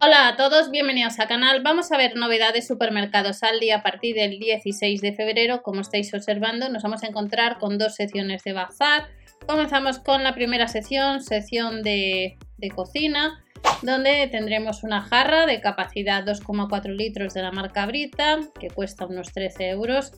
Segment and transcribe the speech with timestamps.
[0.00, 1.60] Hola a todos, bienvenidos al canal.
[1.60, 5.60] Vamos a ver novedades supermercados Aldi a partir del 16 de febrero.
[5.64, 9.08] Como estáis observando, nos vamos a encontrar con dos secciones de bazar.
[9.48, 13.44] Comenzamos con la primera sección, sección de, de cocina,
[13.82, 19.32] donde tendremos una jarra de capacidad 2,4 litros de la marca Brita, que cuesta unos
[19.32, 20.12] 13 euros.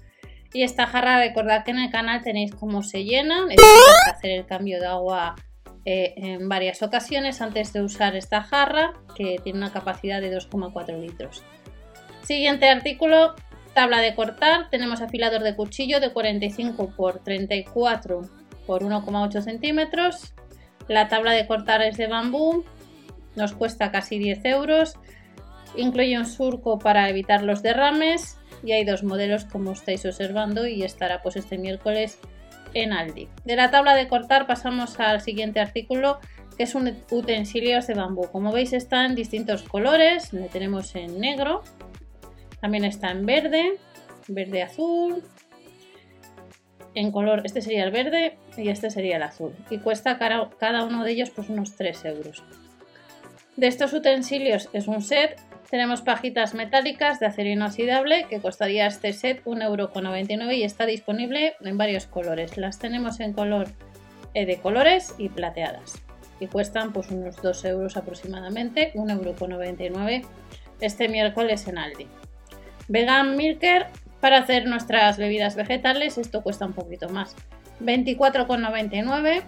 [0.52, 4.44] Y esta jarra, recordad que en el canal tenéis cómo se llena, necesitas hacer el
[4.44, 5.36] cambio de agua
[5.84, 11.00] eh, en varias ocasiones antes de usar esta jarra que tiene una capacidad de 2,4
[11.00, 11.42] litros.
[12.22, 13.34] Siguiente artículo,
[13.74, 14.69] tabla de cortar.
[14.70, 18.22] Tenemos afilador de cuchillo de 45 por 34
[18.66, 20.34] por 1,8 centímetros.
[20.86, 22.64] La tabla de cortar es de bambú,
[23.36, 24.94] nos cuesta casi 10 euros.
[25.77, 30.83] Incluye un surco para evitar los derrames y hay dos modelos como estáis observando y
[30.83, 32.19] estará pues este miércoles
[32.74, 33.29] en Aldi.
[33.45, 36.19] De la tabla de cortar pasamos al siguiente artículo
[36.56, 38.28] que es un utensilios de bambú.
[38.30, 41.62] Como veis está en distintos colores, le tenemos en negro,
[42.61, 43.78] también está en verde,
[44.28, 45.22] verde azul,
[46.94, 49.55] en color, este sería el verde y este sería el azul.
[49.70, 52.42] Y cuesta cada uno de ellos pues unos 3 euros.
[53.56, 59.12] De estos utensilios es un set tenemos pajitas metálicas de acero inoxidable que costaría este
[59.12, 62.56] set 1,99€ y está disponible en varios colores.
[62.56, 63.69] Las tenemos en color
[64.34, 66.03] eh, de colores y plateadas
[66.41, 70.25] y cuestan pues unos 2 euros aproximadamente, 1,99€
[70.81, 72.06] este miércoles en Aldi.
[72.88, 73.86] Vegan Milker
[74.20, 77.36] para hacer nuestras bebidas vegetales, esto cuesta un poquito más,
[77.81, 79.42] 24,99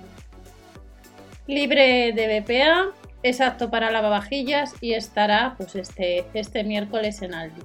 [1.47, 7.63] libre de BPA es apto para lavavajillas y estará pues este, este miércoles en Aldi.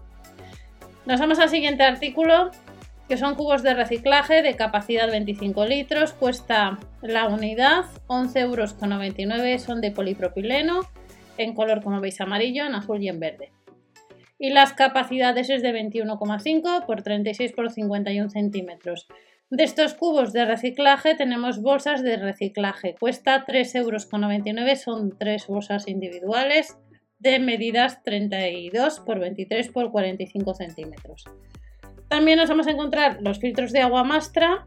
[1.06, 2.52] Nos vamos al siguiente artículo,
[3.08, 9.82] que son cubos de reciclaje de capacidad 25 litros, cuesta la unidad 11,99 euros, son
[9.82, 10.82] de polipropileno,
[11.38, 13.52] en color como veis amarillo, en azul y en verde.
[14.40, 19.08] Y las capacidades es de 21,5 por 36 por 51 centímetros.
[19.50, 22.96] De estos cubos de reciclaje tenemos bolsas de reciclaje.
[23.00, 26.78] Cuesta 3,99 euros, son tres bolsas individuales
[27.20, 31.24] de medidas 32 por 23 por 45 centímetros.
[32.10, 34.66] También nos vamos a encontrar los filtros de agua Mastra,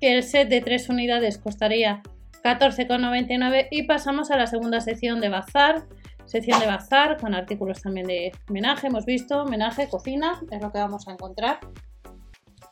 [0.00, 2.02] que el set de tres unidades costaría
[2.42, 5.84] 14,99 y pasamos a la segunda sección de bazar,
[6.24, 10.78] sección de bazar con artículos también de homenaje, hemos visto, homenaje, cocina, es lo que
[10.78, 11.60] vamos a encontrar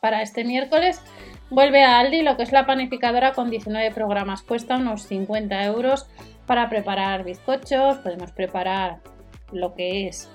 [0.05, 1.01] para este miércoles.
[1.49, 4.43] Vuelve a Aldi lo que es la panificadora con 19 programas.
[4.43, 6.05] Cuesta unos 50 euros
[6.45, 7.97] para preparar bizcochos.
[7.97, 8.99] Podemos preparar
[9.51, 10.29] lo que es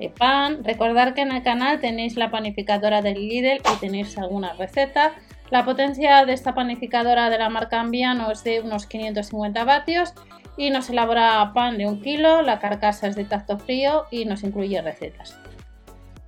[0.00, 0.62] eh, pan.
[0.64, 5.14] Recordar que en el canal tenéis la panificadora del Lidl y tenéis alguna receta.
[5.48, 10.12] La potencia de esta panificadora de la marca Ambiano es de unos 550 vatios
[10.58, 12.42] y nos elabora pan de un kilo.
[12.42, 15.38] La carcasa es de tacto frío y nos incluye recetas.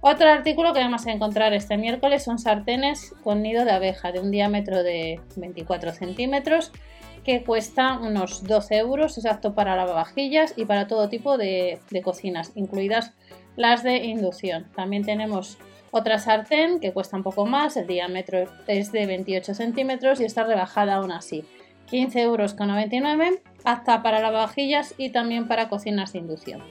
[0.00, 4.20] Otro artículo que vamos a encontrar este miércoles son sartenes con nido de abeja de
[4.20, 6.70] un diámetro de 24 centímetros
[7.24, 13.12] que cuesta unos 12 euros, exacto para lavavajillas y para todo tipo de, cocinas, incluidas
[13.56, 14.66] las de inducción.
[14.76, 15.58] También tenemos
[15.90, 20.44] otra sartén que cuesta un poco más, el diámetro es de 28 centímetros y está
[20.44, 21.44] rebajada aún así.
[21.90, 26.62] 15 euros con 99, apta para lavavajillas y también para cocinas de inducción.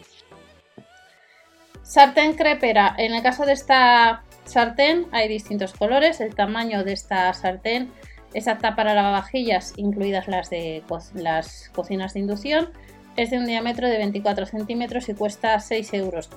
[1.87, 2.93] Sartén crepera.
[2.97, 6.19] En el caso de esta sartén hay distintos colores.
[6.19, 7.93] El tamaño de esta sartén
[8.33, 10.83] es apta para lavavajillas, incluidas las de
[11.13, 12.71] las cocinas de inducción.
[13.15, 16.29] Es de un diámetro de 24 centímetros y cuesta 6,99 euros.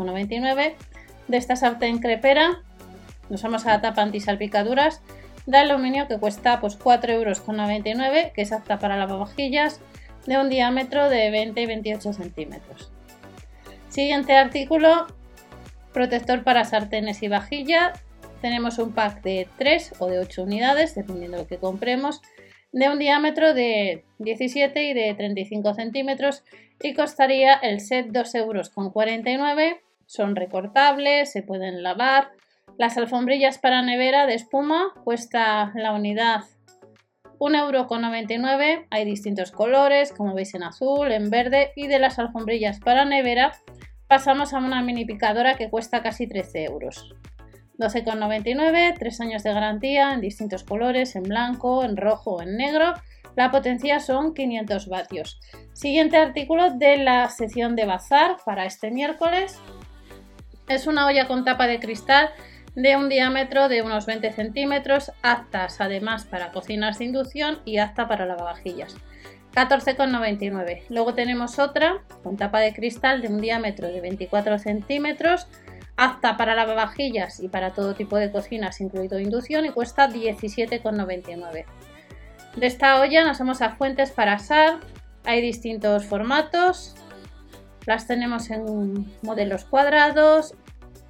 [1.27, 2.63] De esta sartén crepera
[3.29, 5.03] nos vamos a la tapa antisalpicaduras
[5.47, 9.81] de aluminio que cuesta pues, 4,99 euros, que es apta para lavavajillas
[10.27, 12.93] de un diámetro de 20 y 28 centímetros.
[13.89, 15.09] Siguiente artículo,
[15.93, 17.93] Protector para sartenes y vajilla.
[18.41, 22.21] Tenemos un pack de 3 o de 8 unidades, dependiendo de lo que compremos,
[22.73, 26.45] de un diámetro de 17 y de 35 centímetros
[26.81, 28.73] y costaría el set 2,49 euros.
[30.07, 32.31] Son recortables, se pueden lavar.
[32.79, 36.43] Las alfombrillas para nevera de espuma cuesta la unidad
[37.39, 38.87] 1,99 euro.
[38.91, 43.53] Hay distintos colores, como veis en azul, en verde y de las alfombrillas para nevera
[44.11, 47.15] pasamos a una mini picadora que cuesta casi 13 euros.
[47.79, 52.95] 12,99, 3 años de garantía en distintos colores, en blanco, en rojo en negro.
[53.37, 55.39] La potencia son 500 vatios.
[55.75, 59.61] Siguiente artículo de la sección de bazar para este miércoles.
[60.69, 62.31] Es una olla con tapa de cristal
[62.75, 68.09] de un diámetro de unos 20 centímetros, aptas además para cocinas de inducción y apta
[68.09, 68.97] para lavavajillas.
[69.53, 70.83] 14,99.
[70.89, 75.47] Luego tenemos otra con tapa de cristal de un diámetro de 24 centímetros,
[75.97, 81.65] apta para lavavajillas y para todo tipo de cocinas, incluido inducción, y cuesta 17,99.
[82.57, 84.81] De esta olla nos vamos a fuentes para asar.
[85.25, 86.95] Hay distintos formatos.
[87.87, 90.55] Las tenemos en modelos cuadrados,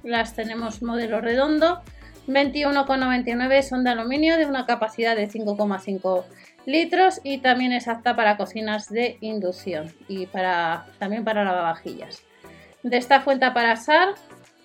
[0.03, 1.81] las tenemos modelo redondo.
[2.27, 6.23] 21,99 son de aluminio de una capacidad de 5,5
[6.65, 12.23] litros y también es apta para cocinas de inducción y para, también para lavavajillas.
[12.83, 14.09] De esta fuente para asar,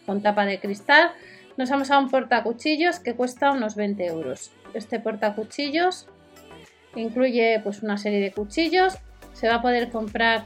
[0.04, 1.12] con tapa de cristal,
[1.56, 4.50] nos vamos a un portacuchillos que cuesta unos 20 euros.
[4.74, 6.06] Este portacuchillos
[6.94, 8.98] incluye pues una serie de cuchillos,
[9.32, 10.44] se va a poder comprar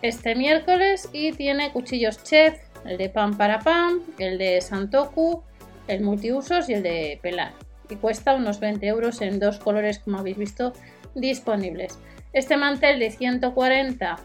[0.00, 5.42] este miércoles y tiene cuchillos chef, el de pan para pan, el de santoku,
[5.86, 7.52] el multiusos y el de pelar
[7.96, 10.72] cuesta unos 20 euros en dos colores como habéis visto
[11.14, 11.98] disponibles.
[12.32, 14.16] Este mantel de 140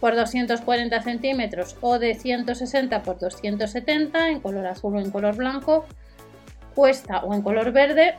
[0.00, 5.84] por 240 centímetros o de 160 por 270 en color azul o en color blanco
[6.74, 8.14] cuesta o en color verde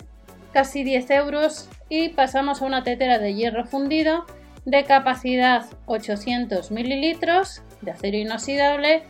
[0.53, 4.25] casi 10 euros y pasamos a una tetera de hierro fundido
[4.65, 9.03] de capacidad 800 mililitros de acero inoxidable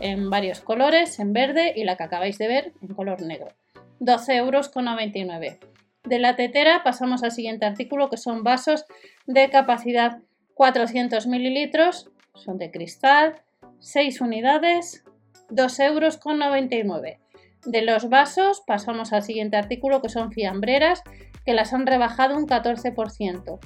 [0.00, 3.48] en varios colores, en verde y la que acabáis de ver en color negro.
[4.00, 4.70] 12,99 euros.
[6.04, 8.84] De la tetera pasamos al siguiente artículo que son vasos
[9.26, 10.18] de capacidad
[10.54, 13.42] 400 mililitros, son de cristal,
[13.78, 15.04] 6 unidades,
[15.50, 17.18] 2,99 euros.
[17.64, 21.02] De los vasos pasamos al siguiente artículo que son fiambreras
[21.46, 23.58] que las han rebajado un 14%.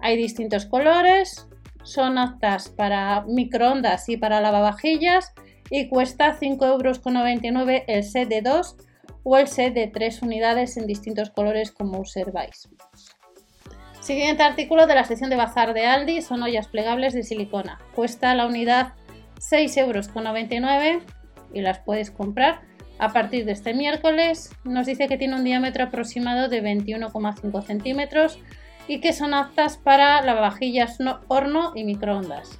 [0.00, 1.48] Hay distintos colores,
[1.84, 5.32] son aptas para microondas y para lavavajillas
[5.70, 8.76] y cuesta 5,99 euros el set de 2
[9.22, 12.68] o el set de 3 unidades en distintos colores como observáis.
[14.00, 17.78] Siguiente artículo de la sección de bazar de Aldi son ollas plegables de silicona.
[17.94, 18.94] Cuesta la unidad
[19.38, 21.02] 6,99 euros
[21.52, 22.62] y las puedes comprar
[22.98, 24.50] a partir de este miércoles.
[24.64, 28.38] Nos dice que tiene un diámetro aproximado de 21,5 centímetros
[28.86, 30.98] y que son aptas para lavavajillas
[31.28, 32.58] horno y microondas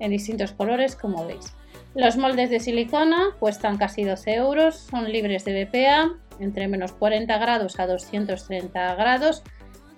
[0.00, 1.54] en distintos colores como veis.
[1.94, 6.10] Los moldes de silicona cuestan casi 12 euros, son libres de BPA,
[6.40, 9.44] entre menos 40 grados a 230 grados,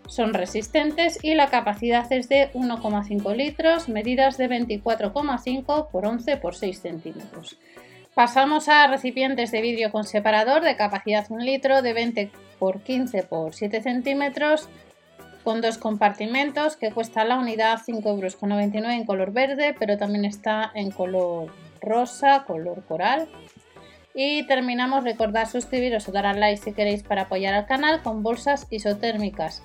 [0.07, 6.55] son resistentes y la capacidad es de 1,5 litros, medidas de 24,5 por 11 por
[6.55, 7.59] 6 centímetros.
[8.15, 13.23] Pasamos a recipientes de vidrio con separador de capacidad 1 litro de 20 por 15
[13.23, 14.69] por 7 centímetros
[15.45, 20.73] con dos compartimentos que cuesta la unidad 5,99 euros en color verde pero también está
[20.75, 21.53] en color
[21.87, 23.29] rosa, color coral.
[24.15, 28.23] Y terminamos, recordad suscribiros o dar al like si queréis para apoyar al canal con
[28.23, 29.63] bolsas isotérmicas.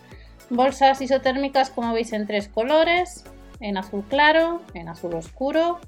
[0.49, 3.23] Bolsas isotérmicas como veis en tres colores,
[3.59, 5.79] en azul claro, en azul oscuro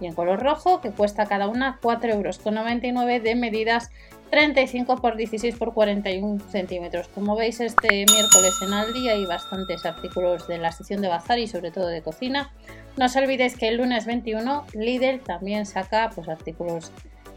[0.00, 3.90] y en color rojo, que cuesta cada una 4,99 euros de medidas
[4.30, 7.08] 35 por 16 por 41 centímetros.
[7.08, 11.46] Como veis este miércoles en Aldi hay bastantes artículos de la sección de bazar y
[11.46, 12.52] sobre todo de cocina.
[12.96, 16.90] No os olvidéis que el lunes 21 Lidl también saca pues, artículos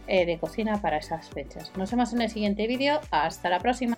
[0.08, 1.72] eh, de cocina para esas fechas.
[1.78, 3.00] Nos vemos en el siguiente vídeo.
[3.12, 3.98] Hasta la próxima.